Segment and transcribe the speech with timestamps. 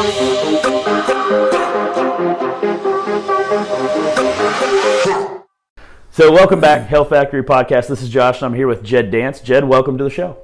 [0.00, 0.06] So,
[6.32, 7.88] welcome back, Health Factory Podcast.
[7.88, 9.40] This is Josh, and I'm here with Jed Dance.
[9.40, 10.38] Jed, welcome to the show.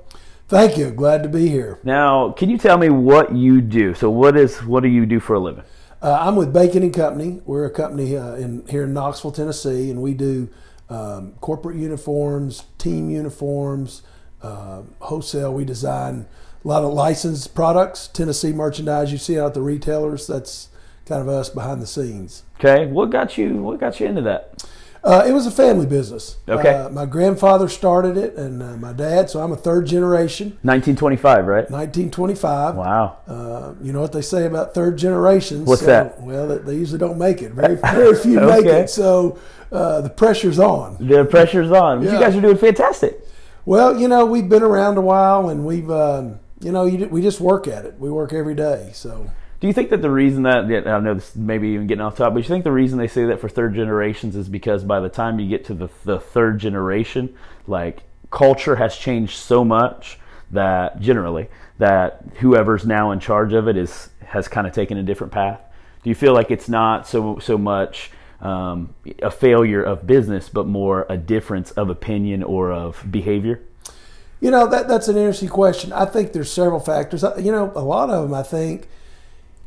[0.46, 0.90] Thank you.
[0.90, 1.78] Glad to be here.
[1.84, 3.94] Now, can you tell me what you do?
[3.94, 5.64] So, what is what do you do for a living?
[6.02, 7.40] Uh, I'm with Bacon and Company.
[7.46, 10.50] We're a company uh, in here in Knoxville, Tennessee, and we do
[10.90, 14.02] um, corporate uniforms, team uniforms,
[14.42, 15.54] uh, wholesale.
[15.54, 16.26] We design
[16.66, 19.12] a lot of licensed products, Tennessee merchandise.
[19.12, 20.26] You see out at the retailers.
[20.26, 20.68] That's
[21.06, 22.42] kind of us behind the scenes.
[22.58, 24.68] Okay, what got you what got you into that?
[25.04, 26.38] Uh, it was a family business.
[26.48, 26.74] Okay.
[26.74, 29.30] Uh, my grandfather started it, and uh, my dad.
[29.30, 30.58] So I'm a third generation.
[30.62, 31.70] 1925, right?
[31.70, 32.74] 1925.
[32.74, 33.16] Wow.
[33.28, 35.68] Uh, you know what they say about third generations?
[35.68, 36.20] What's so, that?
[36.20, 37.52] Well, they, usually don't make it.
[37.52, 38.90] Very, very few make it.
[38.90, 39.38] So
[39.70, 40.96] uh, the pressure's on.
[40.98, 42.02] The pressure's on.
[42.02, 43.20] You guys are doing fantastic.
[43.64, 47.22] Well, you know, we've been around a while, and we've, um, you know, you, we
[47.22, 47.98] just work at it.
[47.98, 48.90] We work every day.
[48.94, 52.16] So Do you think that the reason that I know this maybe even getting off
[52.16, 55.00] top, but you think the reason they say that for third generations is because by
[55.00, 57.34] the time you get to the the third generation,
[57.66, 60.18] like culture has changed so much
[60.50, 61.48] that generally
[61.78, 65.60] that whoever's now in charge of it is has kind of taken a different path.
[66.02, 68.10] Do you feel like it's not so so much
[68.40, 73.60] um, a failure of business, but more a difference of opinion or of behavior?
[74.40, 75.92] You know that that's an interesting question.
[75.92, 77.24] I think there's several factors.
[77.24, 78.34] Uh, You know, a lot of them.
[78.34, 78.88] I think,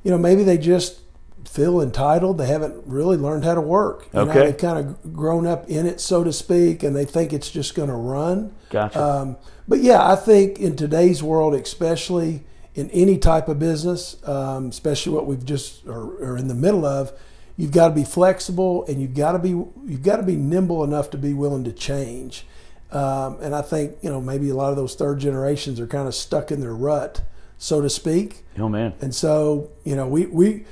[0.03, 0.99] you know, maybe they just
[1.45, 2.37] feel entitled.
[2.37, 4.07] They haven't really learned how to work.
[4.13, 4.39] You know, Okay.
[4.45, 7.73] they've kind of grown up in it, so to speak, and they think it's just
[7.73, 8.51] going to run.
[8.69, 9.03] Gotcha.
[9.03, 12.43] Um, but yeah, I think in today's world, especially
[12.75, 16.85] in any type of business, um, especially what we've just are, are in the middle
[16.85, 17.11] of,
[17.57, 20.83] you've got to be flexible and you've got to be you've got to be nimble
[20.83, 22.45] enough to be willing to change.
[22.91, 26.07] Um, and I think you know maybe a lot of those third generations are kind
[26.07, 27.21] of stuck in their rut,
[27.59, 28.45] so to speak.
[28.57, 30.65] oh man, And so, you know, we, we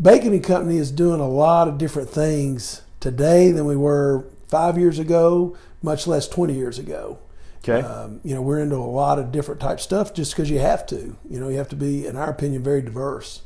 [0.00, 4.78] Bacon and Company is doing a lot of different things today than we were five
[4.78, 7.18] years ago, much less 20 years ago.
[7.66, 7.80] okay.
[7.86, 10.86] Um, you know, we're into a lot of different type stuff just because you have
[10.86, 11.16] to.
[11.28, 13.42] You know, you have to be, in our opinion, very diverse.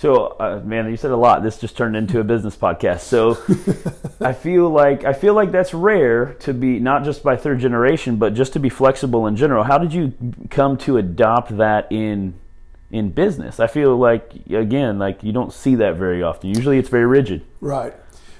[0.00, 1.42] So, uh, man, you said a lot.
[1.42, 3.00] This just turned into a business podcast.
[3.00, 3.36] So,
[4.22, 8.16] I feel like I feel like that's rare to be not just by third generation,
[8.16, 9.62] but just to be flexible in general.
[9.62, 10.14] How did you
[10.48, 12.32] come to adopt that in
[12.90, 13.60] in business?
[13.60, 16.48] I feel like again, like you don't see that very often.
[16.48, 17.44] Usually, it's very rigid.
[17.60, 17.92] Right.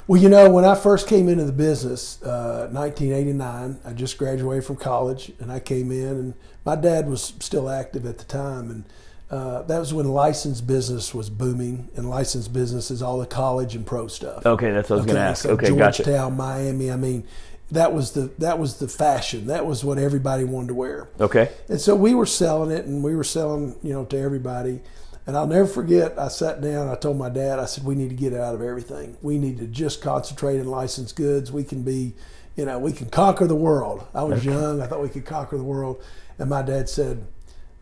[0.06, 4.64] Well, you know, when I first came into the business, uh, 1989, I just graduated
[4.64, 6.34] from college, and I came in, and
[6.64, 8.84] my dad was still active at the time, and
[9.30, 13.76] uh, that was when licensed business was booming, and licensed business is all the college
[13.76, 14.44] and pro stuff.
[14.44, 15.42] Okay, that's what I was going to ask.
[15.44, 16.02] so Okay, gotcha.
[16.02, 16.90] Georgetown, Miami.
[16.90, 17.24] I mean,
[17.70, 19.46] that was the that was the fashion.
[19.46, 21.08] That was what everybody wanted to wear.
[21.20, 24.80] Okay, And so we were selling it, and we were selling, you know, to everybody.
[25.26, 26.18] And I'll never forget.
[26.18, 26.88] I sat down.
[26.88, 27.60] I told my dad.
[27.60, 29.16] I said, "We need to get out of everything.
[29.22, 31.52] We need to just concentrate in licensed goods.
[31.52, 32.14] We can be,
[32.56, 34.82] you know, we can conquer the world." I was young.
[34.82, 36.02] I thought we could conquer the world.
[36.40, 37.26] And my dad said,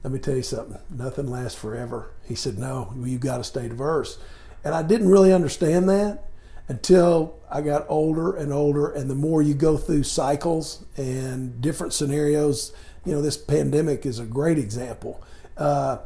[0.03, 0.79] "Let me tell you something.
[0.91, 4.19] Nothing lasts forever." He said, "No, you've got to stay diverse."
[4.65, 6.25] And I didn't really understand that
[6.69, 8.91] until I got older and older.
[8.91, 12.73] And the more you go through cycles and different scenarios,
[13.05, 15.23] you know, this pandemic is a great example
[15.57, 15.99] uh,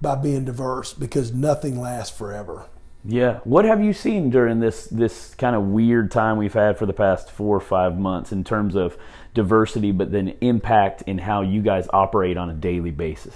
[0.00, 2.66] by being diverse because nothing lasts forever.
[3.04, 3.40] Yeah.
[3.44, 6.92] What have you seen during this this kind of weird time we've had for the
[6.92, 8.96] past four or five months in terms of
[9.34, 13.34] diversity, but then impact in how you guys operate on a daily basis?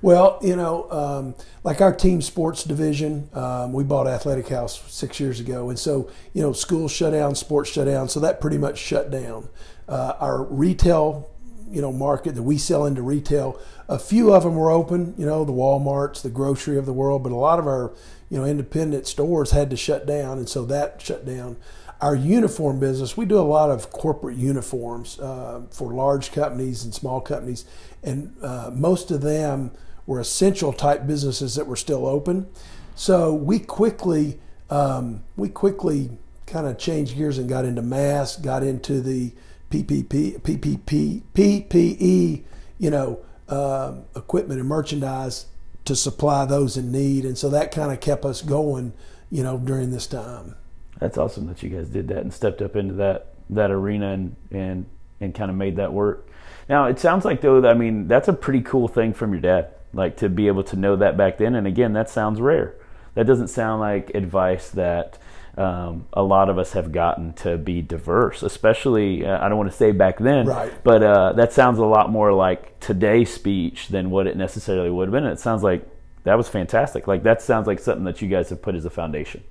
[0.00, 5.18] Well, you know, um, like our team sports division, um, we bought Athletic House six
[5.18, 8.58] years ago, and so you know, schools shut down, sports shut down, so that pretty
[8.58, 9.48] much shut down.
[9.88, 11.30] Uh, our retail,
[11.70, 15.26] you know, market that we sell into retail, a few of them were open, you
[15.26, 17.92] know, the WalMarts, the grocery of the world, but a lot of our,
[18.34, 21.56] you know, independent stores had to shut down, and so that shut down.
[22.00, 26.92] Our uniform business, we do a lot of corporate uniforms uh, for large companies and
[26.92, 27.64] small companies,
[28.02, 29.70] and uh, most of them
[30.04, 32.48] were essential type businesses that were still open.
[32.96, 36.10] So we quickly, um, we quickly
[36.44, 39.32] kind of changed gears and got into masks, got into the
[39.70, 42.42] PPP, PPP, PPE,
[42.78, 45.46] you know, um, equipment and merchandise
[45.84, 48.92] to supply those in need, and so that kind of kept us going,
[49.30, 50.56] you know, during this time.
[50.98, 54.36] That's awesome that you guys did that and stepped up into that that arena and
[54.50, 54.86] and
[55.20, 56.28] and kind of made that work.
[56.68, 59.68] Now it sounds like though, I mean, that's a pretty cool thing from your dad,
[59.92, 61.54] like to be able to know that back then.
[61.54, 62.74] And again, that sounds rare.
[63.14, 65.18] That doesn't sound like advice that
[65.56, 69.70] um, a lot of us have gotten to be diverse, especially uh, I don't want
[69.70, 70.72] to say back then, Right.
[70.82, 75.08] but uh, that sounds a lot more like today's speech than what it necessarily would
[75.08, 75.24] have been.
[75.26, 75.86] It sounds like
[76.24, 77.06] that was fantastic.
[77.06, 79.44] Like that sounds like something that you guys have put as a foundation.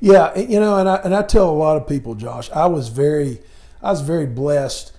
[0.00, 2.88] Yeah, you know, and I and I tell a lot of people, Josh, I was
[2.88, 3.40] very,
[3.82, 4.92] I was very blessed.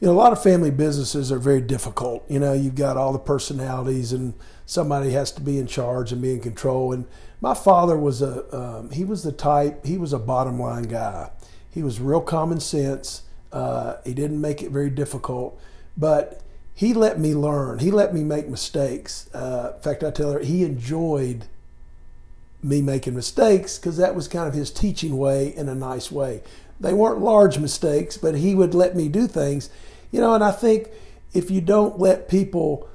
[0.00, 2.24] You know, a lot of family businesses are very difficult.
[2.28, 4.34] You know, you've got all the personalities, and
[4.66, 6.92] somebody has to be in charge and be in control.
[6.92, 7.06] And
[7.42, 11.28] my father was a, um, he was the type, he was a bottom line guy.
[11.68, 13.22] He was real common sense.
[13.50, 15.60] Uh, he didn't make it very difficult,
[15.96, 16.40] but
[16.72, 17.80] he let me learn.
[17.80, 19.28] He let me make mistakes.
[19.34, 21.46] Uh, in fact, I tell her he enjoyed
[22.62, 26.42] me making mistakes because that was kind of his teaching way in a nice way.
[26.78, 29.68] They weren't large mistakes, but he would let me do things,
[30.12, 30.32] you know.
[30.32, 30.90] And I think
[31.34, 32.88] if you don't let people,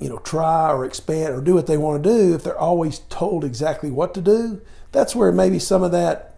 [0.00, 3.00] you know, try or expand or do what they want to do, if they're always
[3.10, 4.60] told exactly what to do,
[4.92, 6.36] that's where maybe some of that,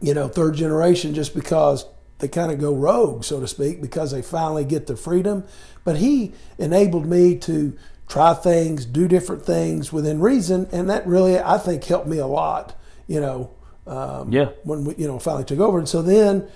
[0.00, 1.86] you know, third generation just because
[2.18, 5.44] they kind of go rogue, so to speak, because they finally get the freedom.
[5.84, 7.76] But he enabled me to
[8.08, 12.26] try things, do different things within reason, and that really I think helped me a
[12.26, 12.74] lot.
[13.06, 13.50] You know,
[13.86, 14.50] um, yeah.
[14.62, 16.48] When we you know finally took over, and so then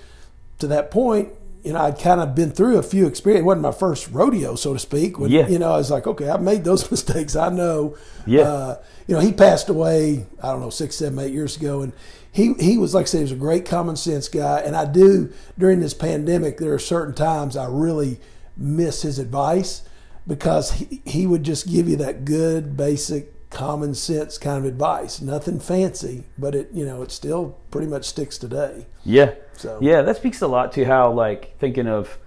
[0.59, 1.31] to that point,
[1.63, 3.43] you know, I'd kind of been through a few experiences.
[3.43, 5.19] It wasn't my first rodeo, so to speak.
[5.19, 5.49] When, yeah.
[5.49, 7.37] You know, I was like, okay, I've made those mistakes.
[7.37, 7.97] I know.
[8.27, 8.43] Yeah.
[8.43, 10.27] Uh, you know, he passed away.
[10.43, 11.93] I don't know six, seven, eight years ago, and
[12.31, 14.61] he he was like I said, he was a great common sense guy.
[14.61, 18.21] And I do during this pandemic, there are certain times I really
[18.57, 19.83] miss his advice
[20.27, 25.21] because he, he would just give you that good basic common sense kind of advice.
[25.21, 28.87] Nothing fancy but it you know it still pretty much sticks today.
[29.05, 29.35] Yeah.
[29.57, 32.19] So- yeah, that speaks a lot to how like thinking of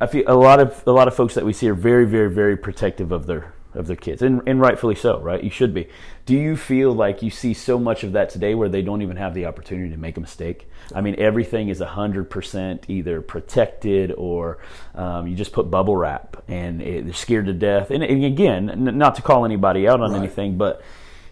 [0.00, 2.30] I feel a lot of a lot of folks that we see are very very
[2.30, 5.42] very protective of their of their kids and, and rightfully so, right?
[5.42, 5.88] You should be.
[6.26, 9.16] Do you feel like you see so much of that today where they don't even
[9.16, 10.68] have the opportunity to make a mistake?
[10.94, 14.58] I mean, everything is 100% either protected or
[14.94, 17.90] um, you just put bubble wrap and it, they're scared to death.
[17.90, 20.18] And, and again, n- not to call anybody out on Right.
[20.18, 20.82] anything, but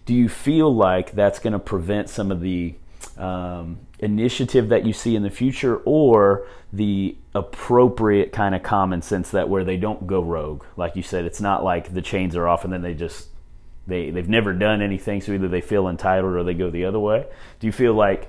[0.05, 2.75] do you feel like that's going to prevent some of the
[3.19, 9.31] um, initiative that you see in the future or the appropriate kind of common sense
[9.31, 12.47] that where they don't go rogue like you said it's not like the chains are
[12.47, 13.29] off and then they just
[13.87, 16.99] they they've never done anything so either they feel entitled or they go the other
[16.99, 17.25] way
[17.61, 18.29] do you feel like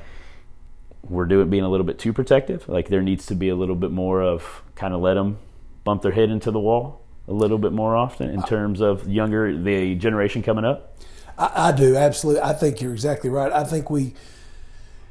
[1.04, 3.76] we're doing being a little bit too protective like there needs to be a little
[3.76, 5.38] bit more of kind of let them
[5.84, 9.58] bump their head into the wall a little bit more often in terms of younger
[9.62, 10.98] the generation coming up
[11.38, 12.42] I, I do absolutely.
[12.42, 13.52] I think you're exactly right.
[13.52, 14.14] I think we,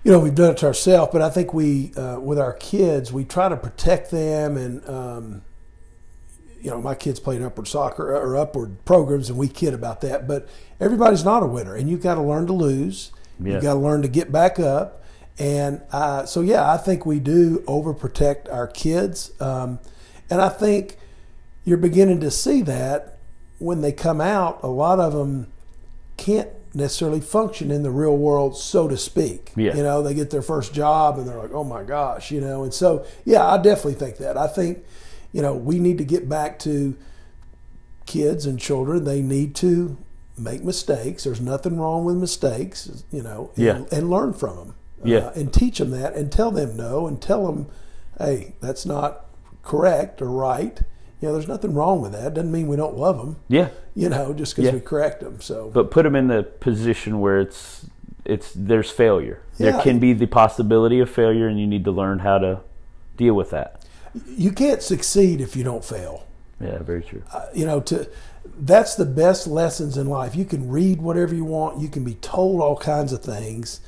[0.06, 3.12] you know, we've done it to ourselves, but I think we, uh, with our kids,
[3.12, 4.56] we try to protect them.
[4.56, 5.42] And um,
[6.60, 10.28] you know, my kids played upward soccer or upward programs, and we kid about that.
[10.28, 10.48] But
[10.78, 13.10] everybody's not a winner, and you've got to learn to lose.
[13.40, 13.54] Yeah.
[13.54, 15.02] You've got to learn to get back up.
[15.40, 19.80] And uh, so, yeah, I think we do overprotect our kids, um,
[20.30, 20.98] and I think
[21.64, 23.18] you're beginning to see that
[23.58, 24.60] when they come out.
[24.62, 25.48] A lot of them
[26.16, 29.52] can't necessarily function in the real world, so to speak.
[29.56, 29.74] Yeah.
[29.74, 32.62] You know, they get their first job and they're like, oh my gosh, you know.
[32.62, 34.36] And so, yeah, I definitely think that.
[34.36, 34.84] I think,
[35.32, 36.96] you know, we need to get back to
[38.04, 39.04] kids and children.
[39.04, 39.96] They need to
[40.38, 41.24] make mistakes.
[41.24, 43.82] There's nothing wrong with mistakes, you know, and, Yeah.
[43.90, 44.74] and learn from them.
[45.04, 45.30] Uh, yeah.
[45.34, 47.66] and teach them that and tell them no and tell them,
[48.18, 49.26] hey, that's not
[49.62, 50.80] correct or right.
[51.20, 52.34] You know, there's nothing wrong with that.
[52.34, 54.74] Doesn't mean we don't love them, yeah you know, just because Yeah.
[54.74, 55.40] we correct them.
[55.40, 57.86] So, but put them in the position where it's
[58.26, 59.40] it's there's failure.
[59.56, 62.60] There can be the possibility of failure, and you need to learn how to
[63.16, 63.82] deal with that.
[64.28, 66.26] you can't succeed if you don't fail.
[66.60, 67.22] Yeah, very true.
[67.32, 68.08] Uh, you know to
[68.58, 72.14] that's the best lessons in life you can read whatever you want you can be
[72.14, 73.80] told all kinds of things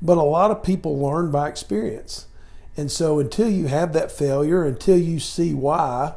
[0.00, 2.26] but a lot of people learn by experience
[2.76, 6.14] and so until you have that failure until you see why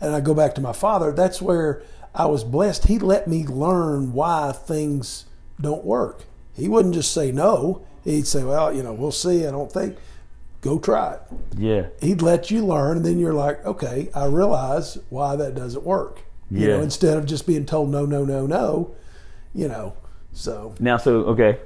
[0.00, 1.82] and i go back to my father that's where
[2.14, 5.26] i was blessed he let me learn why things
[5.60, 9.50] don't work he wouldn't just say no he'd say well you know we'll see i
[9.50, 9.96] don't think
[10.62, 11.20] go try it
[11.56, 15.84] Yeah, he'd let you learn, and then you're like, okay, I realize why that doesn't
[15.84, 16.20] work.
[16.50, 16.82] You know, Yeah.
[16.82, 18.94] instead of just being told no, no, no, no,
[19.54, 19.94] you know.
[20.34, 21.58] So Now, so okay,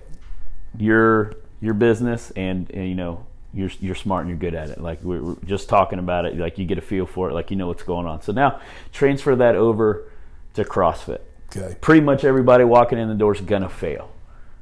[0.78, 4.80] your your business, and, and you know you're you're smart and you're good at it.
[4.80, 7.50] Like we're, we're just talking about it, like you get a feel for it, like
[7.50, 8.22] you know what's going on.
[8.22, 8.60] So now
[8.92, 10.10] transfer that over
[10.54, 11.20] to CrossFit.
[11.54, 14.10] okay, Pretty much everybody walking in the door is gonna fail,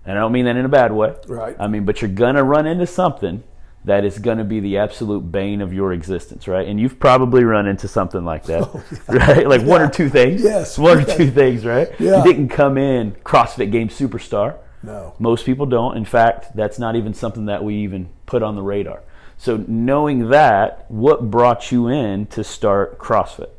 [0.05, 1.15] and I don't mean that in a bad way.
[1.27, 1.57] Right.
[1.59, 3.43] I mean, but you're gonna run into something
[3.85, 6.69] that is gonna be the absolute bane of your existence, right?
[6.69, 9.49] And you've probably run into something like that, oh, right?
[9.49, 10.43] Like one or two things.
[10.43, 10.79] Yes.
[10.79, 11.89] One or two things, right?
[11.99, 12.19] Yeah.
[12.19, 14.59] You didn't come in CrossFit Game superstar.
[14.83, 15.97] No, Most people don't.
[15.97, 19.03] In fact, that's not even something that we even put on the radar.
[19.39, 23.51] So, knowing that, what brought you in to start CrossFit?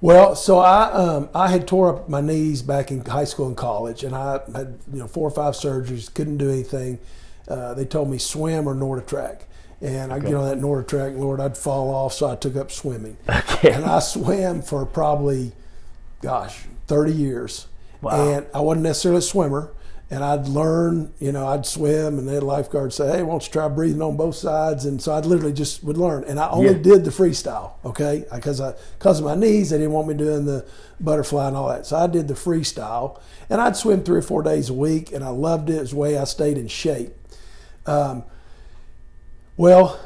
[0.00, 3.56] Well, so I um, I had tore up my knees back in high school and
[3.56, 6.98] college, and I had you know four or five surgeries, couldn't do anything.
[7.46, 9.42] Uh, they told me swim or NordicTrack,
[9.80, 13.16] and I get on that NordicTrack, Lord, I'd fall off, so I took up swimming,
[13.28, 13.72] Okay.
[13.72, 15.52] and I swam for probably,
[16.20, 17.66] gosh, thirty years,
[18.00, 18.28] Wow.
[18.28, 19.70] and I wasn't necessarily a swimmer.
[20.12, 23.66] And I'd learn, you know, I'd swim, and then lifeguards say, "Hey, won't you try
[23.68, 26.82] breathing on both sides?" And so I'd literally just would learn, and I only Yeah.
[26.82, 30.44] did the freestyle, okay, because I because of my knees, they didn't want me doing
[30.44, 30.66] the
[31.00, 31.86] butterfly and all that.
[31.86, 33.16] So I did the freestyle,
[33.48, 35.76] and I'd swim three or four days a week, and I loved it.
[35.76, 37.16] It was the way I stayed in shape.
[37.86, 38.24] Um,
[39.56, 39.98] well,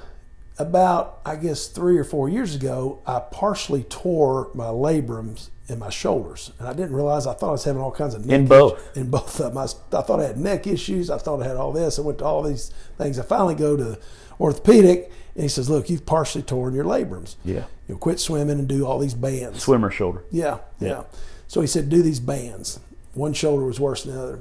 [0.59, 5.91] about I guess three or four years ago, I partially tore my labrums in my
[5.91, 7.27] shoulders, and I didn't realize.
[7.27, 8.75] I thought I was having all kinds of neck In both?
[8.75, 9.59] issues- in both of them.
[9.59, 11.11] I, thought I had neck issues.
[11.11, 11.99] I thought I had all this.
[11.99, 13.19] I went to all these things.
[13.19, 13.99] I finally go to
[14.41, 17.35] orthopedic, and he says, "Look, you've partially torn your labrums.
[17.45, 17.65] Yeah.
[17.89, 20.23] You know, quit swimming and do all these bands." Swimmer shoulder.
[20.31, 21.03] Yeah, yeah, Yeah.
[21.49, 22.81] So he said, do these bands.
[23.15, 24.41] One shoulder was worse than the other.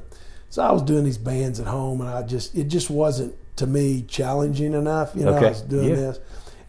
[0.49, 3.67] So I was doing these bands at home, and I just it just wasn't to
[3.67, 5.11] me challenging enough.
[5.15, 5.45] You know, Okay.
[5.47, 5.95] I was doing Yeah.
[5.95, 6.19] this,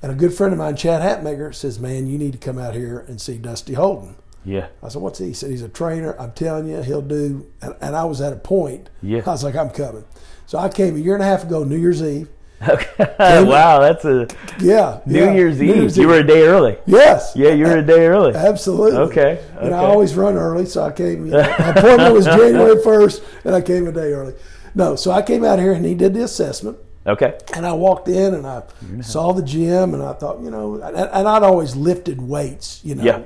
[0.02, 2.74] and a good friend of mine, Chad Hatmaker, says, "Man, you need to come out
[2.74, 4.66] here and see Dusty Holden." Yeah.
[4.82, 6.14] I said, "What's he?" He said, "He's a trainer.
[6.20, 8.90] I'm telling you, he'll do." And, and I was at a point.
[9.02, 9.22] Yeah.
[9.26, 10.04] I was like, "I'm coming."
[10.46, 12.28] So I came a year and a half ago, New Year's Eve.
[12.66, 12.88] Okay.
[13.44, 14.26] wow, that's a
[14.60, 15.96] Yeah, New yeah, Year's New Eve.
[15.96, 16.78] You were a day early.
[16.86, 18.32] yes, Yeah, you were a day early.
[18.36, 18.96] Absolutely.
[18.98, 21.26] Okay, And I always run early, so I came.
[21.26, 24.32] You know, my appointment was January first, and I came a day early.
[24.76, 27.38] No, so I came out here and he did the assessment, Okay.
[27.54, 28.62] and I walked in and I
[29.00, 32.94] saw the gym, and I thought, you know, and, and I'd always lifted weights, you
[32.94, 33.22] know, Yeah.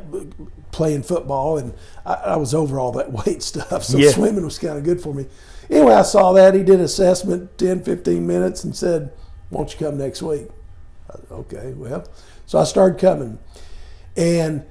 [0.71, 1.75] playing football, and
[2.07, 4.11] I, I was over all that weight stuff, so Yeah.
[4.13, 5.27] swimming was kind of good for me.
[5.69, 9.11] Anyway, I saw that he did assessment 10, 15 minutes, and said,
[9.51, 10.49] "Won't you come next week?"
[11.11, 12.05] Said, okay, well,
[12.47, 13.39] so I started coming,
[14.17, 14.65] and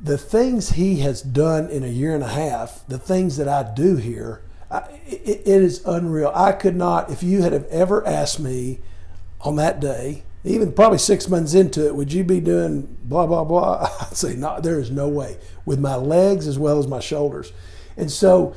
[0.00, 3.62] the things he has done in a year and a half, the things that I
[3.74, 6.32] do here, I, it, it is unreal.
[6.34, 8.80] I could not, if you had have ever asked me
[9.40, 13.44] on that day, even probably six months into it, would you be doing blah blah
[13.44, 13.88] blah?
[14.00, 14.60] I'd say no.
[14.60, 17.52] There is no way with my legs as well as my shoulders,
[17.96, 18.54] and so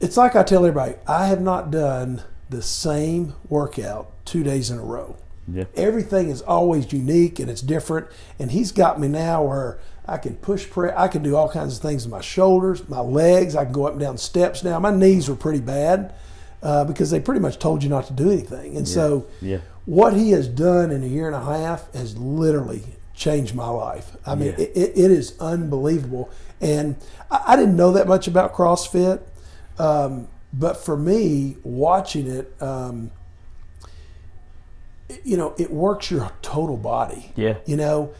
[0.00, 4.78] it's like I tell everybody, I have not done the same workout two days in
[4.78, 5.16] a row.
[5.48, 5.64] Yeah.
[5.74, 8.08] Everything is always unique and it's different.
[8.38, 10.94] And he's got me now where I can push press.
[10.96, 13.56] I can do all kinds of things with my shoulders, my legs.
[13.56, 14.78] I can go up and down steps now.
[14.78, 16.14] My knees were pretty bad
[16.62, 18.76] uh, because they pretty much told you not to do anything.
[18.76, 19.58] And so, Yeah.
[19.84, 22.84] what he has done in a year and a half has literally
[23.14, 24.16] changed my life.
[24.26, 24.64] I mean, Yeah.
[24.64, 26.30] it, it, is unbelievable.
[26.60, 26.96] And
[27.30, 29.20] I, I didn't know that much about CrossFit.
[29.78, 33.10] Um, but for me, watching it, um,
[35.24, 37.32] you know, it works your total body.
[37.36, 37.56] Yeah.
[37.66, 38.12] You know,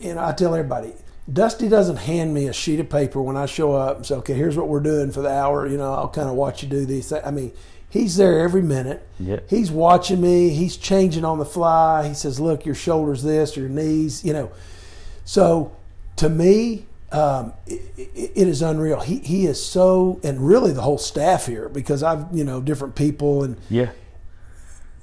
[0.00, 0.92] you know, I tell everybody,
[1.32, 4.34] Dusty doesn't hand me a sheet of paper when I show up and say, "Okay,
[4.34, 6.86] here's what we're doing for the hour." You know, I'll kind of watch you do
[6.86, 7.08] these.
[7.08, 7.22] Things.
[7.24, 7.52] I mean,
[7.90, 9.06] he's there every minute.
[9.18, 9.40] Yeah.
[9.48, 10.50] He's watching me.
[10.50, 12.06] He's changing on the fly.
[12.06, 14.50] He says, "Look, your shoulders this, your knees." You know,
[15.24, 15.72] so
[16.16, 19.00] to me, um, it, it, it is unreal.
[19.00, 22.94] He he is so, and really the whole staff here because I've you know different
[22.94, 23.90] people and Yeah.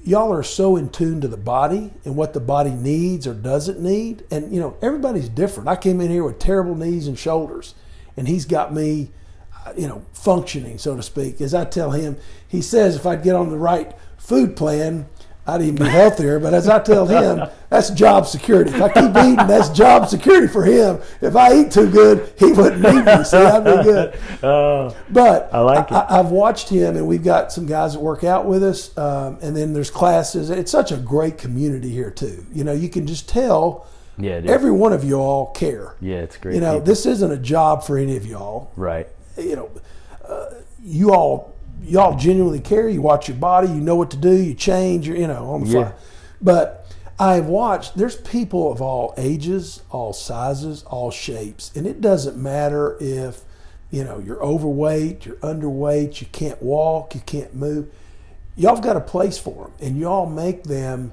[0.04, 3.80] Y'all are so in tune to the body and what the body needs or doesn't
[3.80, 4.24] need.
[4.30, 5.70] And you know, everybody's different.
[5.70, 7.76] I came in here with terrible knees and shoulders,
[8.18, 9.12] and he's got me,
[9.66, 11.42] uh, you know, functioning, so to speak.
[11.42, 12.18] As I tell him,
[12.48, 15.08] he says if I'd get on the right food plan,
[15.46, 16.40] I'd even be healthier.
[16.40, 18.72] But as I tell him, that's job security.
[18.72, 21.00] If I keep eating, that's job security for him.
[21.22, 23.24] If I eat too good, he wouldn't need me.
[23.26, 24.20] So I'd be good.
[24.44, 25.94] Oh, But I like it.
[25.94, 29.38] I, have watched him, and we've got some guys that work out with us, um,
[29.42, 30.50] and then there's classes.
[30.50, 32.46] It's such a great community here too.
[32.54, 34.42] You know, you can just tell yeah.
[34.46, 35.96] Every one of you all care.
[36.00, 36.56] yeah, it's great.
[36.56, 36.86] You know, people.
[36.86, 38.72] this isn't a job for any of y'all.
[38.76, 39.08] right.
[39.38, 39.72] You know,
[40.28, 40.50] uh,
[40.84, 41.53] you all
[41.84, 42.90] y'all genuinely care.
[42.90, 43.68] You watch your body.
[43.68, 44.32] You know what to do.
[44.32, 45.08] You change.
[45.08, 45.94] You're you know on the fly.
[46.42, 46.84] But
[47.20, 47.98] I've watched.
[47.98, 53.42] There's people of all ages, all sizes, all shapes, and it doesn't matter if
[53.92, 57.88] you know you're overweight, you're underweight, you can't walk, you can't move.
[58.56, 61.12] Y'all've got a place for them, and y'all make them,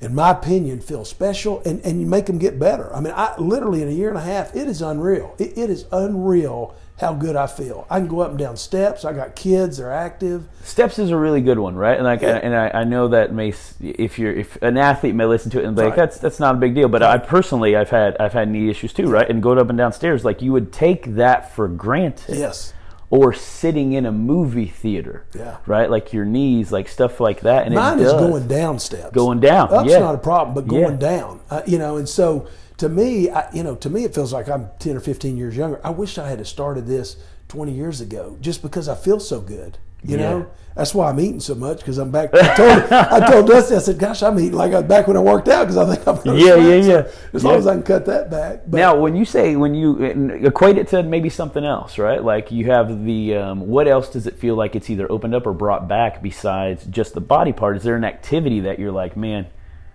[0.00, 2.94] in my opinion, feel special, and, and you make them get better.
[2.94, 5.34] I mean, I literally in a year and a half, it is unreal.
[5.38, 7.86] It, it is unreal how good I feel.
[7.88, 9.04] I can go up and down steps.
[9.06, 10.46] I got kids; they're active.
[10.64, 11.96] Steps is a really good one, right?
[11.96, 12.36] And like, Yeah.
[12.42, 15.64] and I, I know that may, if you're, if an athlete may listen to it
[15.64, 15.96] and be like, Right.
[15.96, 16.88] that's that's not a big deal.
[16.88, 19.28] But I personally, I've had, I've had knee issues too, right?
[19.28, 22.36] And going up and down stairs, like you would take that for granted.
[22.38, 22.74] Yes.
[23.10, 25.56] Or sitting in a movie theater, Yeah.
[25.66, 25.90] right?
[25.90, 27.66] Like your knees, like stuff like that.
[27.66, 29.10] And Mine is going down steps.
[29.12, 29.98] Going down, Up's yeah.
[29.98, 31.10] not a problem, but going Yeah.
[31.18, 31.96] down, uh, you know.
[31.96, 35.00] And so to me, I, you know, to me, it feels like I'm 10 or
[35.00, 35.80] 15 years younger.
[35.82, 37.16] I wish I had started this
[37.48, 39.78] 20 years ago, just because I feel so good.
[40.02, 40.22] You Yeah.
[40.30, 42.30] know, that's why I'm eating so much because I'm back.
[42.32, 45.20] I told, I told Dusty, I said, "Gosh, I'm eating like I back when I
[45.20, 47.08] worked out because I think I'm going to Yeah, yeah, yeah.
[47.34, 48.62] As long as I can cut that back.
[48.66, 52.22] But Now, when you say when you equate it to maybe something else, right?
[52.22, 55.46] Like you have the um, what else does it feel like it's either opened up
[55.46, 57.76] or brought back besides just the body part?
[57.76, 59.48] Is there an activity that you're like, man,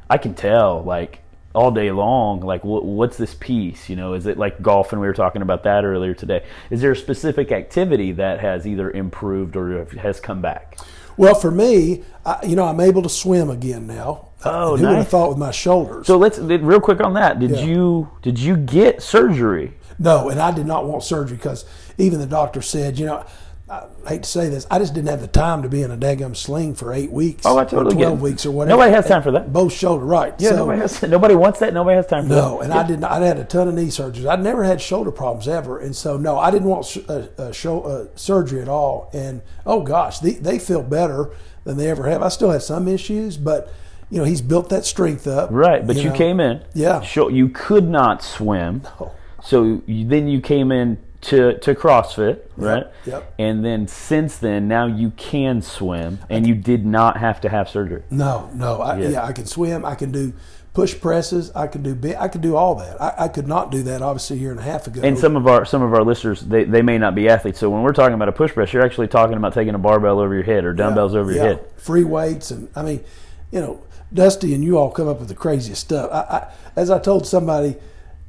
[0.09, 1.21] I can tell like
[1.55, 3.89] all day long, like what, what's this piece?
[3.89, 4.91] You know, is it like golf?
[4.91, 6.45] And we were talking about that earlier today.
[6.69, 10.77] Is there a specific activity that has either improved or has come back?
[11.17, 14.27] Well, for me, I, you know, I'm able to swim again now.
[14.43, 16.05] Uh, oh, And who would have thought with my shoulders?
[16.07, 17.39] So let's real quick on that.
[17.39, 17.63] Did Yeah.
[17.63, 19.73] you did you get surgery?
[19.97, 21.63] no, and I did not want surgery because
[21.97, 23.25] even the doctor said, you know,
[23.67, 25.97] I hate to say this, I just didn't have the time to be in a
[25.97, 28.77] daggum sling for eight weeks Oh, I totally or get twelve weeks or whatever.
[28.77, 29.51] Nobody has time for that.
[29.51, 30.35] Both shoulder, right?
[30.37, 31.01] Yeah, So- nobody has.
[31.01, 31.73] Nobody wants that.
[31.73, 32.65] Nobody has time for No, that.
[32.65, 33.11] and I did not.
[33.11, 34.27] I had a ton of knee surgeries.
[34.27, 37.81] I'd never had shoulder problems ever, and so no, I didn't want a, uh, show,
[37.81, 39.09] uh, surgery at all.
[39.13, 41.31] And oh gosh, they, they feel better
[41.63, 42.21] than they ever have.
[42.21, 43.73] I still have some issues, but
[44.11, 45.49] you know he's built that strength up.
[45.51, 46.15] Right, but you, know.
[46.15, 46.61] came in.
[46.75, 47.01] Yeah.
[47.15, 48.83] You could not swim.
[48.99, 49.11] Oh.
[49.43, 52.85] So you, then you came in to, to CrossFit, right?
[53.05, 53.33] yep.
[53.39, 57.67] And then since then, now you can swim, and you did not have to have
[57.69, 58.03] surgery.
[58.09, 59.09] No, no, I, Yeah.
[59.09, 59.25] yeah.
[59.25, 59.85] I can swim.
[59.85, 60.33] I can do
[60.73, 61.51] push presses.
[61.55, 62.15] I can do.
[62.19, 63.01] I can do all that.
[63.01, 65.01] I, I could not do that obviously a year and a half ago.
[65.03, 67.59] And some of our some of our listeners, they, they may not be athletes.
[67.59, 70.19] So when we're talking about a push press, you're actually talking about taking a barbell
[70.19, 71.65] over your head or dumbbells over your Yeah, head.
[71.77, 73.03] Free weights, and I mean,
[73.51, 73.81] you know,
[74.13, 76.09] Dusty and you all come up with the craziest stuff.
[76.11, 77.77] I, I, as I told somebody,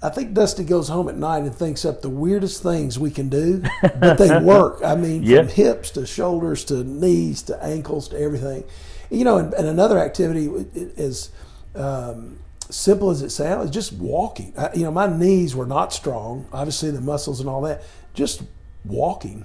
[0.02, 3.28] I think Dusty goes home at night and thinks up the weirdest things we can
[3.28, 3.62] do,
[3.98, 4.80] but they work.
[4.84, 5.38] I mean, Yeah.
[5.42, 8.64] from hips to shoulders to knees to ankles to everything.
[9.10, 11.30] You know, and, and another activity is.
[11.74, 12.38] Um,
[12.68, 14.52] simple as it sounds, is just walking.
[14.58, 17.82] I, you know, my knees were not strong, obviously the muscles and all that.
[18.12, 18.42] Just
[18.84, 19.44] walking,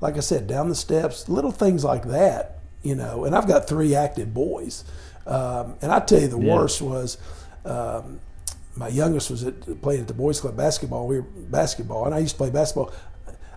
[0.00, 2.60] like I said, down the steps, little things like that.
[2.82, 4.84] You know, and I've got three active boys,
[5.26, 6.54] um, and I tell you the Yeah.
[6.56, 7.18] worst was.
[7.66, 8.20] Um,
[8.76, 11.06] my youngest was at, playing at the boys club basketball.
[11.06, 12.92] We were basketball, and I used to play basketball.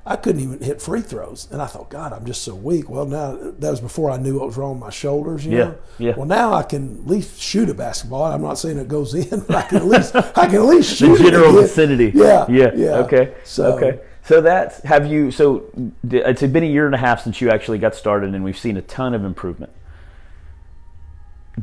[0.08, 2.90] I couldn't even hit free throws, and I thought, God, I'm just so weak.
[2.90, 5.44] Well, now that was before I knew what was wrong with my shoulders.
[5.46, 5.76] You Yeah, know?
[5.98, 6.14] yeah.
[6.16, 8.24] Well, now I can at least shoot a basketball.
[8.26, 10.96] I'm not saying it goes in, but I can at least I can at least
[10.96, 12.12] shoot The general vicinity.
[12.14, 12.72] Yeah, Yeah.
[12.76, 12.90] yeah.
[12.98, 13.34] Okay.
[13.44, 14.00] So- okay.
[14.28, 15.30] So that's have you?
[15.32, 15.66] So
[16.12, 18.76] it's been a year and a half since you actually got started, and we've seen
[18.76, 19.72] a ton of improvement.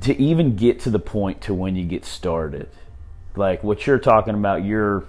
[0.03, 2.69] To even get to the point to when you get started,
[3.37, 5.05] like what you're talking about, you're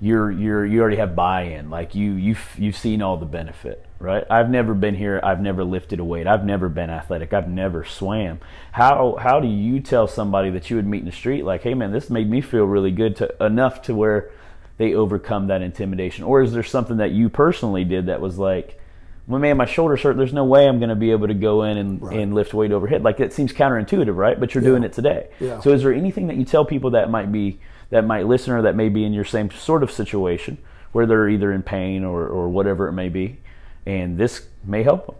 [0.00, 1.70] you're you're you already have buy-in.
[1.70, 4.24] Like you you've you've seen all the benefit, right?
[4.30, 5.20] I've never been here.
[5.22, 6.26] I've never lifted a weight.
[6.26, 7.32] I've never been athletic.
[7.32, 8.40] I've never swam.
[8.72, 11.74] How how do you tell somebody that you would meet in the street, like, hey
[11.74, 14.30] man, this made me feel really good to enough to where
[14.78, 18.78] they overcome that intimidation, or is there something that you personally did that was like,
[19.26, 20.16] well, man, my shoulders hurt.
[20.16, 22.18] There's no way I'm going to be able to go in and, Right.
[22.20, 23.02] and lift weight overhead.
[23.02, 24.38] Like that seems counterintuitive, right?
[24.38, 25.28] But you're doing it today.
[25.40, 25.60] Yeah.
[25.60, 27.58] So is there anything that you tell people that might be
[27.90, 30.58] that might listen or that may be in your same sort of situation
[30.92, 33.38] where they're either in pain or, or whatever it may be,
[33.84, 35.16] and this may help them?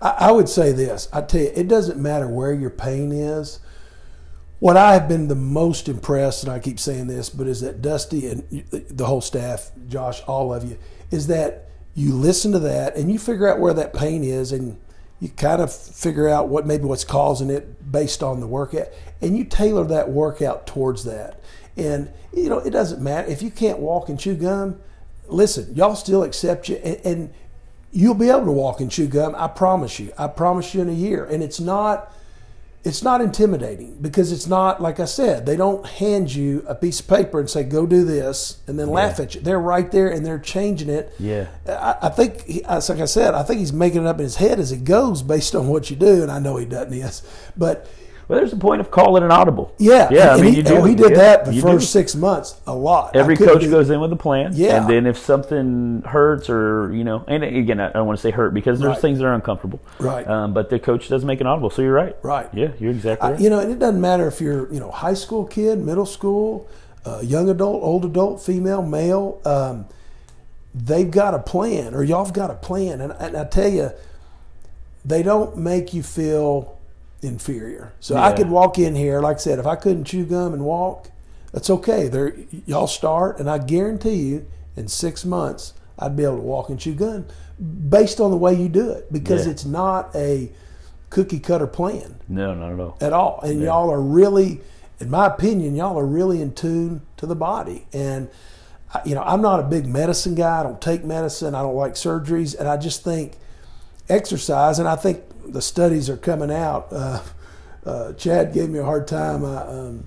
[0.00, 1.08] I, I would say this.
[1.12, 3.60] I tell you, it doesn't matter where your pain is.
[4.60, 7.80] What I have been the most impressed, and I keep saying this, but is that
[7.80, 10.78] Dusty and the whole staff, Josh, all of you,
[11.12, 11.67] is that
[11.98, 14.78] you listen to that and you figure out where that pain is, and
[15.20, 18.86] you kind of figure out what maybe what's causing it based on the workout,
[19.20, 21.40] and you tailor that workout towards that.
[21.76, 24.78] And you know, it doesn't matter if you can't walk and chew gum.
[25.26, 27.34] Listen, y'all still accept you, and, and
[27.90, 29.34] you'll be able to walk and chew gum.
[29.36, 30.12] I promise you.
[30.16, 31.24] I promise you in a year.
[31.24, 32.12] And it's not
[32.84, 37.00] it's not intimidating because it's not like I said, they don't hand you a piece
[37.00, 39.40] of paper and say, go do this and then laugh at you.
[39.40, 41.12] They're right there and they're changing it.
[41.18, 41.48] Yeah.
[41.66, 44.36] I, I think, he, like I said, I think he's making it up in his
[44.36, 46.22] head as he goes based on what you do.
[46.22, 47.22] And I know he doesn't, yes.
[47.56, 47.90] But
[48.28, 49.72] Well, there's a point of calling an audible.
[49.78, 50.34] yeah, yeah.
[50.34, 50.76] I mean, he, you do.
[50.76, 51.86] oh, he did Yeah, that the first do.
[51.86, 53.16] six months a lot.
[53.16, 54.76] Every coach do- goes in with a plan, Yeah.
[54.82, 58.30] and then if something hurts or you know, and again, I don't want to say
[58.30, 59.00] hurt because there's Right.
[59.00, 60.28] things that are uncomfortable, Right.
[60.28, 62.48] Um, but the coach does make an audible, so you're right, Right.
[62.52, 63.40] Yeah, you're exactly I- right.
[63.40, 66.66] you know, and it doesn't matter if you're, you know, high school kid, middle school,
[67.06, 69.38] uh, young adult, old adult, female, male.
[69.46, 69.86] Um,
[70.74, 73.90] they've got a plan, or y'all've got a plan, and, and I tell you,
[75.02, 76.77] they don't make you feel
[77.22, 77.92] inferior.
[78.00, 80.64] So I could walk in here, like I said, if I couldn't chew gum and
[80.64, 81.10] walk,
[81.52, 82.08] that's okay.
[82.08, 82.34] There,
[82.66, 86.78] y'all start, and I guarantee you, in six months, I'd be able to walk and
[86.78, 87.26] chew gum,
[87.88, 89.52] based on the way you do it, because Yeah.
[89.52, 90.50] it's not a
[91.10, 92.96] cookie cutter plan no, not at all.
[93.00, 93.40] at all.
[93.42, 94.60] And y'all are really,
[95.00, 97.86] in my opinion, y'all are really in tune to the body.
[97.92, 98.28] And
[99.04, 100.60] you know, I'm not a big medicine guy.
[100.60, 101.54] I don't take medicine.
[101.54, 103.32] I don't like surgeries, and I just think
[104.08, 104.78] exercise.
[104.78, 106.88] And I think the studies are coming out.
[106.92, 107.22] Uh,
[107.86, 109.44] uh, Chad gave me a hard time.
[109.44, 110.04] I, um,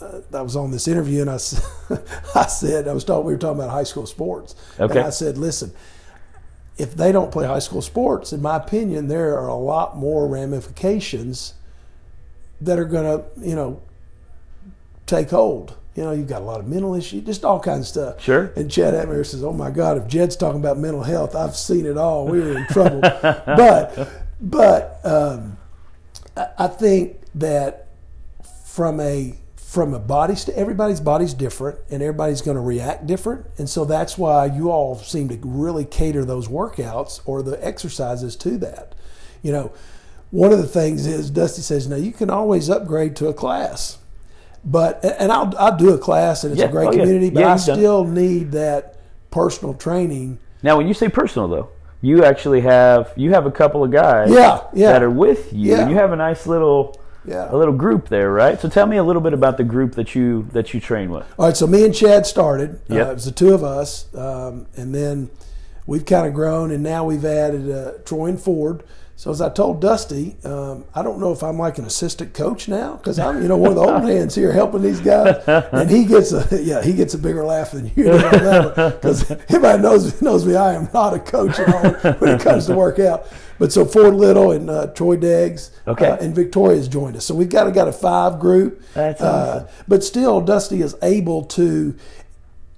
[0.00, 1.34] uh, I was on this interview, and I,
[2.34, 3.26] I said I was talking.
[3.26, 4.98] We were talking about high school sports, Okay.
[4.98, 5.72] and I said, listen
[6.76, 10.26] if they don't play high school sports, in my opinion, there are a lot more
[10.26, 11.54] ramifications
[12.60, 13.80] that are going to, you know,
[15.06, 15.76] take hold.
[15.94, 18.20] You know, you've got a lot of mental issues, just all kinds of stuff.
[18.20, 18.52] Sure.
[18.56, 21.86] And Chad Hatmaker says, "Oh my God, if Jed's talking about mental health, I've seen
[21.86, 22.26] it all.
[22.26, 24.08] We're in trouble." but,
[24.40, 25.56] but um,
[26.36, 27.88] I, think that
[28.64, 33.46] from a from a body st- everybody's body's different and everybody's going to react different.
[33.58, 38.36] And so that's why you all seem to really cater those workouts or the exercises
[38.36, 38.94] to that.
[39.42, 39.72] You know
[40.30, 43.98] one of the things is dusty says now you can always upgrade to a class.
[44.64, 46.68] But and i'll, I'll do a class and it's Yeah.
[46.68, 46.98] a great Oh, yeah.
[47.00, 48.96] community but Yeah, i you've done still need that
[49.30, 50.38] personal training.
[50.62, 51.68] Now, when you say personal, though,
[52.04, 54.92] you actually have you have a couple of guys Yeah, yeah.
[54.92, 55.72] that are with you.
[55.72, 55.88] Yeah.
[55.88, 57.48] You have a nice little Yeah.
[57.50, 58.60] a little group there, right?
[58.60, 61.24] So tell me a little bit about the group that you that you train with.
[61.38, 62.80] All right, so me and Chad started.
[62.88, 63.06] Yep.
[63.06, 65.30] Uh, it was the two of us, um, and then
[65.86, 68.82] we've kind of grown, and now we've added uh, Troy and Ford.
[69.16, 72.66] So as I told Dusty, um, I don't know if I'm like an assistant coach
[72.68, 75.88] now because I'm you know one of the old hands here helping these guys, and
[75.88, 80.44] he gets a yeah he gets a bigger laugh than you because everybody knows knows
[80.44, 80.56] me.
[80.56, 83.26] I am not a coach at all when it comes to workout.
[83.56, 86.08] But so Ford Little and uh, Troy Deggs Okay.
[86.10, 87.24] uh, and Victoria's joined us.
[87.24, 88.82] So we've got got a five group.
[88.94, 91.94] That's Uh, but still, Dusty is able to,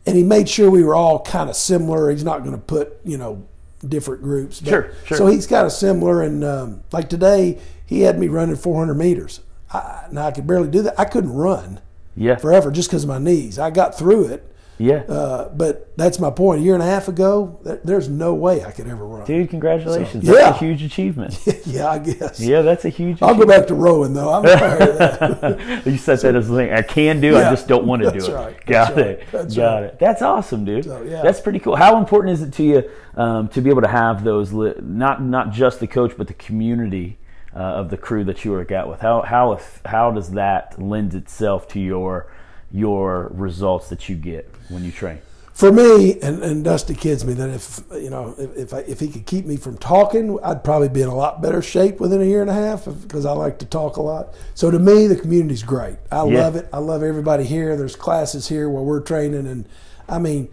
[0.04, 2.10] and he made sure we were all kind of similar.
[2.10, 3.46] He's not going to put, you know,
[3.86, 4.60] different groups.
[4.60, 5.16] But, Sure, sure.
[5.16, 6.22] So he's kind of similar.
[6.22, 9.40] And um, like today, he had me running 400 meters.
[9.72, 10.98] I, now I could barely do that.
[10.98, 11.80] I couldn't run
[12.14, 13.58] Yeah, forever just because of my knees.
[13.58, 14.52] I got through it.
[14.78, 16.60] Yeah, Uh, but that's my point.
[16.60, 19.24] A year and a half ago, there, there's no way I could ever run.
[19.26, 20.26] dude, congratulations!
[20.26, 21.38] So, That's a huge achievement.
[21.66, 22.38] yeah, I guess.
[22.40, 23.22] yeah, that's a huge.
[23.22, 24.32] I'll go back to rowing though.
[24.32, 24.98] I'm tired of
[25.40, 25.86] that.
[25.86, 27.36] you said that as a thing I can do.
[27.36, 28.32] I just don't want to do it.
[28.34, 29.18] right, Got that's it.
[29.18, 29.84] right, that's Got right.
[29.84, 29.98] it.
[29.98, 30.84] That's awesome, dude.
[30.84, 31.22] So, yeah.
[31.22, 31.76] That's pretty cool.
[31.76, 34.52] How important is it to you um, to be able to have those?
[34.52, 37.18] Li- not not just the coach, but the community
[37.54, 39.00] uh, of the crew that you work out with.
[39.00, 42.30] How how if, how does that lend itself to your
[42.72, 45.18] your results that you get when you train?
[45.52, 49.00] for me, and, and Dusty kids me that if you know if if, I, if
[49.00, 52.20] he could keep me from talking, I'd probably be in a lot better shape within
[52.20, 54.34] a year and a half because I like to talk a lot.
[54.54, 55.96] So to me, the community's great.
[56.12, 56.42] I Yeah.
[56.42, 56.68] love it.
[56.74, 57.74] I love everybody here.
[57.74, 59.66] There's classes here where we're training, and
[60.06, 60.48] I mean,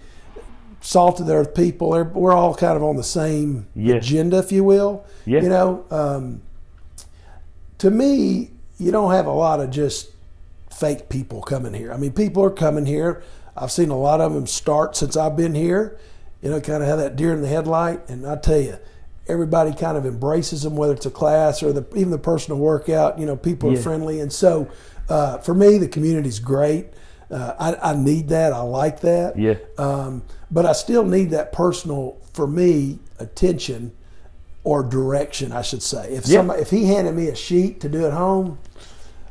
[0.79, 1.89] salt of the earth people.
[1.89, 3.95] We're all kind of on the same Yeah.
[3.95, 5.03] agenda, if you will.
[5.25, 5.41] Yeah.
[5.41, 6.41] You know, um,
[7.79, 10.11] to me, you don't have a lot of just
[10.73, 11.91] fake people coming here.
[11.93, 13.23] I mean, people are coming here.
[13.55, 15.97] I've seen a lot of them start since I've been here.
[16.41, 18.09] You know, kind of have that deer in the headlight.
[18.09, 18.77] And I tell you,
[19.27, 23.19] everybody kind of embraces them, whether it's a class or the, even the personal workout.
[23.19, 24.19] You know, people are friendly.
[24.19, 24.69] And so
[25.07, 26.87] uh, for me, the community's great.
[27.31, 28.51] Uh, I, I need that.
[28.53, 29.39] I like that.
[29.39, 29.55] Yeah.
[29.77, 33.93] Um, but I still need that personal, for me, attention
[34.63, 36.11] or direction, I should say.
[36.13, 36.39] If Yeah.
[36.39, 38.59] somebody, if he handed me a sheet to do at home,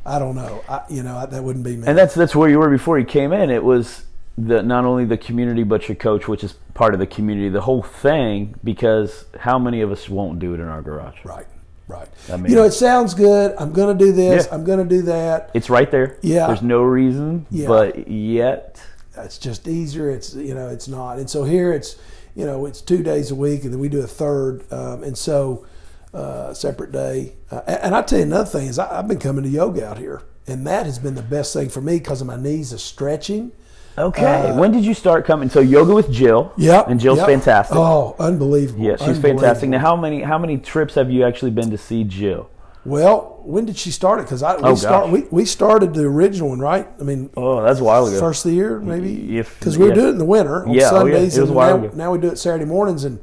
[0.05, 0.62] I don't know.
[0.69, 1.87] I, you know, I, that wouldn't be me.
[1.87, 3.51] And that's that's where you were before you came in.
[3.51, 4.05] It was
[4.38, 7.61] the not only the community but your coach, which is part of the community, the
[7.61, 8.55] whole thing.
[8.65, 11.25] Because how many of us won't do it in our garage?
[11.25, 11.47] right,
[11.87, 12.09] right.
[12.33, 13.55] I mean- you know, it sounds good.
[13.59, 14.47] I'm going to do this.
[14.47, 14.55] Yeah.
[14.55, 15.51] I'm going to do that.
[15.55, 16.19] It's right there.
[16.23, 16.47] Yeah.
[16.49, 17.69] There's no reason, Yeah.
[17.69, 18.81] but yet,
[19.17, 20.11] It's just easier.
[20.11, 21.19] It's you know, it's not.
[21.19, 21.97] And so here it's
[22.35, 24.65] you know, it's two days a week, and then we do a third.
[24.73, 25.67] Um, and so
[26.14, 27.35] uh, separate day.
[27.51, 29.98] Uh, and, I tell you another thing is I, I've been coming to yoga out
[29.98, 32.79] here, and that has been the best thing for me because of my knees are
[32.79, 33.53] stretching.
[33.96, 34.53] okay.
[34.57, 35.48] when did you start coming?
[35.51, 36.53] So yoga with Jill.
[36.57, 36.88] Yep.
[36.88, 37.27] And Jill's yep.
[37.29, 37.77] fantastic.
[37.77, 38.85] Oh, unbelievable.
[38.85, 39.68] yeah, she's fantastic.
[39.70, 42.48] Now, how many how many trips have you actually been to see Jill?
[42.85, 44.22] Well, when did she start it?
[44.25, 46.88] Because I we, Oh, start, we we started the original one, right?
[47.01, 48.18] I mean, Oh, that's a while ago.
[48.18, 49.38] first of the year, maybe.
[49.38, 49.94] If- Because we were yeah.
[49.94, 51.14] doing it in the winter on Yeah, oh, yeah.
[51.14, 51.96] Sundays, It was and a while now, ago.
[51.96, 53.05] now we do it Saturday mornings.
[53.05, 53.20] And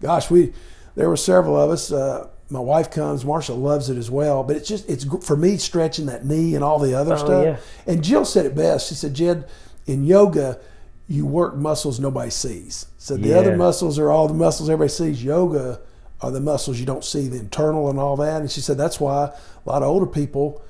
[0.00, 0.54] gosh, we
[0.94, 1.90] there were several of us.
[1.92, 3.24] Uh, my wife comes.
[3.24, 4.42] Marsha loves it as well.
[4.44, 7.44] But it's just it's for me stretching that knee and all the other Oh, stuff.
[7.44, 7.56] yeah.
[7.86, 8.88] And Jill said it best.
[8.88, 9.46] She said, "Jed,
[9.86, 10.58] in yoga,
[11.08, 12.86] you work muscles nobody sees.
[12.98, 13.36] So the Yeah.
[13.38, 15.22] other muscles are all the muscles everybody sees.
[15.24, 15.80] Yoga."
[16.24, 18.40] Are the muscles you don't see, the internal and all that.
[18.40, 20.62] And she said that's why a lot of older people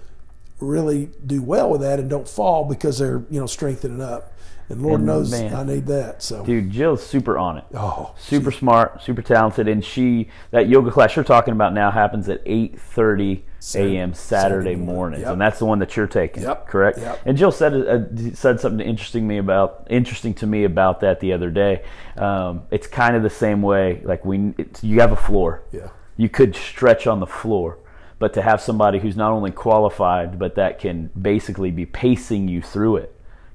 [0.61, 4.32] really do well with that and don't fall because they're you know strengthening up.
[4.69, 5.55] And Lord And, knows man.
[5.55, 6.23] I need that.
[6.23, 7.65] So Dude, Jill's super on it.
[7.75, 12.29] oh, super smart, super talented, and she that yoga class you're talking about now happens
[12.29, 13.45] at eight thirty
[13.77, 14.13] a.m.
[14.13, 14.87] Saturday, Saturday morning.
[14.97, 15.33] mornings, Yep.
[15.33, 16.43] and that's the one that you're taking.
[16.43, 16.67] Yep.
[16.67, 16.99] Correct.
[16.99, 17.21] Yep.
[17.27, 21.33] And Jill said uh, said something interesting me about interesting to me about that the
[21.33, 21.83] other day.
[22.17, 24.01] Um, it's kind of the same way.
[24.05, 25.63] Like we, it's, you have a floor.
[25.73, 25.89] Yeah.
[26.17, 27.79] You could stretch on the floor,
[28.19, 32.63] but to have somebody who's not only qualified but that can basically be pacing you
[32.63, 33.12] through it,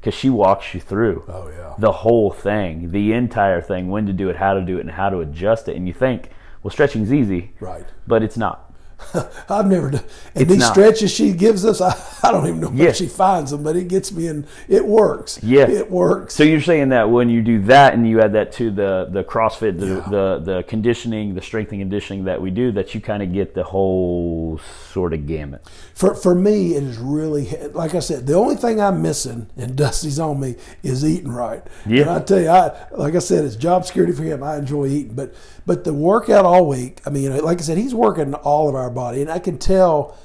[0.08, 1.74] because she walks you through Oh yeah.
[1.78, 4.92] the whole thing, the entire thing, when to do it, how to do it, and
[4.92, 5.76] how to adjust it.
[5.76, 6.30] And you think,
[6.64, 7.84] well, stretching's easy, Right.
[8.08, 8.67] but it's not.
[9.50, 10.04] I've never done.
[10.34, 10.74] And It's these not.
[10.74, 12.92] stretches she gives us, I, I don't even know where Yeah.
[12.94, 14.46] she finds them, but it gets me in.
[14.68, 15.40] It works.
[15.44, 15.70] Yeah.
[15.70, 16.34] It works.
[16.34, 19.24] So you're saying that when you do that and you add that to the the
[19.24, 20.10] CrossFit, the Yeah.
[20.10, 23.54] the, the conditioning, the strength and conditioning that we do, that you kind of get
[23.54, 24.60] the whole
[24.92, 25.66] sort of gamut.
[25.94, 28.26] For for me, it is really like I said.
[28.28, 31.64] The only thing I'm missing, and Dusty's on me, is eating right.
[31.86, 32.02] Yeah.
[32.02, 34.42] And I tell you, I like I said, it's job security for him.
[34.44, 35.34] I enjoy eating, but
[35.68, 37.02] but the workout all week.
[37.06, 40.18] I mean, like I said, he's working all of our body, and I can tell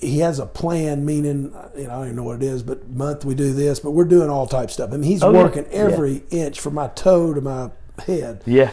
[0.00, 1.04] he has a plan.
[1.04, 3.52] Meaning, uh, you know, I don't even know what it is, but month we do
[3.52, 4.90] this, but we're doing all type stuff.
[4.92, 5.42] I mean, he's Oh, yeah.
[5.44, 7.70] working every inch from my toe to my
[8.06, 8.42] head.
[8.46, 8.70] Yeah.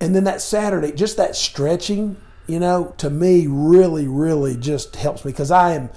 [0.00, 2.16] And then that Saturday, just that stretching,
[2.46, 5.90] you know, to me really, really just helps me because I am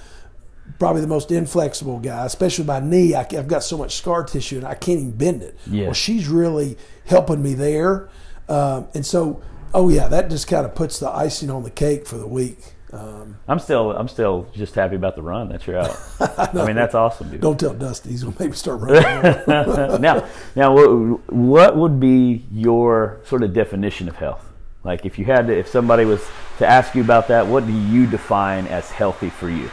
[0.78, 3.14] probably the most inflexible guy, especially my knee.
[3.14, 5.58] I, have got so much scar tissue and I can't even bend it.
[5.70, 5.84] Yeah.
[5.86, 8.08] Well, she's really helping me there.
[8.48, 9.42] Um, and so,
[9.74, 12.58] oh yeah, that just kind of puts the icing on the cake for the week.
[12.92, 15.98] Um, I'm still I'm still just happy about the run that you're out.
[16.20, 17.40] I mean, that's awesome, dude.
[17.40, 19.42] don't tell Dusty; he's gonna make me start running.
[20.00, 24.52] now, now, what, what would be your sort of definition of health?
[24.84, 26.24] Like, if you had to, if somebody was
[26.58, 29.68] to ask you about that, what do you define as healthy for you?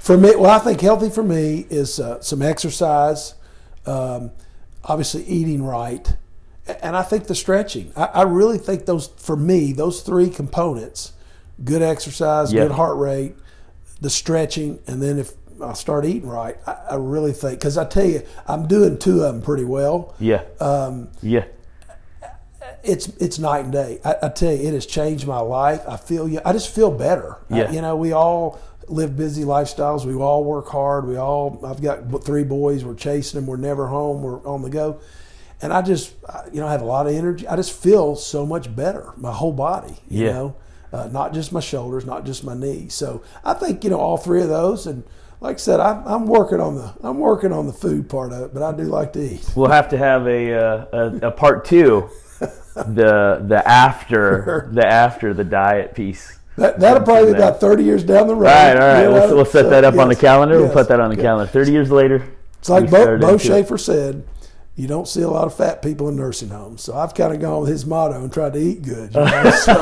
[0.00, 3.34] For me, well, I think healthy for me is uh, some exercise,
[3.86, 4.32] um,
[4.82, 6.16] obviously eating right,
[6.82, 7.92] and I think the stretching.
[7.96, 11.12] I, I really think those, for me, those three components
[11.64, 12.62] good exercise, Yeah.
[12.62, 13.34] good heart rate,
[14.00, 17.84] the stretching, and then if I start eating right, I, I really think, because I
[17.84, 20.14] tell you, I'm doing two of them pretty well.
[20.18, 20.42] Yeah.
[20.58, 21.44] Um, yeah.
[22.82, 24.00] it's it's night and day.
[24.04, 25.82] I, I tell you, it has changed my life.
[25.86, 26.40] I feel you.
[26.46, 27.36] I just feel better.
[27.50, 27.70] Yeah.
[27.70, 30.04] you know, we all live busy lifestyles.
[30.06, 31.06] We all work hard.
[31.06, 31.60] We all.
[31.64, 32.84] I've got three boys.
[32.84, 33.46] We're chasing them.
[33.46, 34.22] We're never home.
[34.22, 35.00] We're on the go.
[35.62, 36.14] And I just,
[36.52, 37.46] you know, I have a lot of energy.
[37.46, 39.12] I just feel so much better.
[39.16, 39.96] My whole body.
[40.08, 40.32] You Yeah.
[40.32, 40.54] know,
[40.92, 42.94] uh, not just my shoulders, not just my knees.
[42.94, 44.86] So I think you know all three of those.
[44.86, 45.04] And
[45.40, 48.42] like I said, I'm, I'm working on the I'm working on the food part of
[48.42, 48.54] it.
[48.54, 49.52] But I do like to eat.
[49.54, 52.08] We'll have to have a uh, a, a part two,
[52.74, 56.38] the the after the after the diet piece.
[56.56, 58.48] That, that'll probably be about 30 years down the road.
[58.48, 59.02] All right, all right.
[59.04, 60.58] you We'll, we'll set So, that up on the yes, calendar.
[60.60, 61.22] We'll put that on the Okay.
[61.22, 61.50] calendar.
[61.50, 62.22] Thirty years later,
[62.58, 63.78] It's like Bo, Bo into it.
[63.78, 64.24] Said,
[64.80, 66.80] you don't see a lot of fat people in nursing homes.
[66.80, 69.12] So I've kind of gone with his motto and tried to eat good.
[69.14, 69.50] You know?
[69.50, 69.74] so,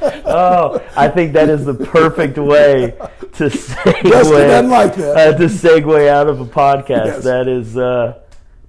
[0.26, 2.90] Oh, I think that is the perfect way
[3.34, 4.68] to segue.
[4.68, 5.16] Like that.
[5.16, 7.06] Uh, to segue out of a podcast.
[7.06, 7.24] Yes.
[7.24, 8.20] That is, uh,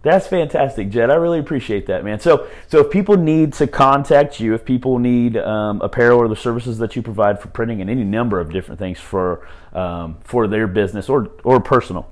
[0.03, 1.09] that's fantastic, Jed.
[1.09, 2.19] I really appreciate that, man.
[2.19, 6.35] So, so if people need to contact you, if people need um, apparel or the
[6.35, 10.47] services that you provide for printing and any number of different things for um, for
[10.47, 12.11] their business or or personal,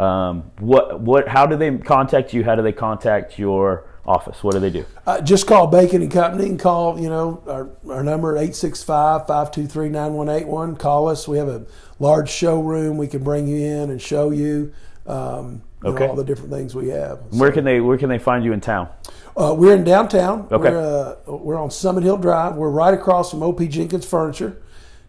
[0.00, 2.42] um, what what how do they contact you?
[2.42, 4.42] How do they contact your office?
[4.42, 4.86] What do they do?
[5.06, 10.78] uh, just call Bacon and Company and call, you know, our, our number 865-523-9181.
[10.78, 11.28] Call us.
[11.28, 11.66] We have a
[11.98, 12.96] large showroom.
[12.96, 14.72] We can bring you in and show you,
[15.06, 17.18] um, you know, all the different things we have.
[17.30, 18.88] Where can they where can they find you in town?
[19.36, 20.48] Uh, we're in downtown.
[20.50, 20.70] Okay.
[20.70, 22.56] We're, uh, we're on Summit Hill Drive.
[22.56, 24.62] We're right across from OP Jenkins Furniture.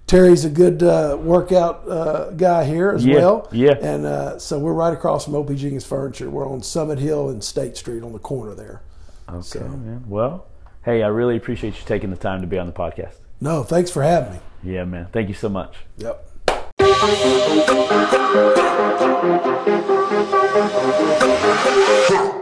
[0.07, 3.47] Terry's a good uh, workout uh, guy here as Yeah, well.
[3.53, 3.75] yeah.
[3.81, 6.29] And uh, so we're right across from OP Jenkins Furniture.
[6.29, 8.81] We're on Summit Hill and State Street on the corner there.
[9.29, 10.03] Okay, So- man.
[10.07, 10.47] Well,
[10.83, 13.15] hey, I really appreciate you taking the time to be on the podcast.
[13.39, 14.39] No, thanks for having me.
[14.63, 15.07] Yeah, man.
[15.13, 15.75] Thank you so much.
[15.97, 16.27] Yep.
[22.13, 22.37] Huh.